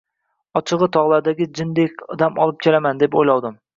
[0.59, 3.63] Ochigʼi, togʼlarda jindek dam olib kelaman, deb oʼylovdim.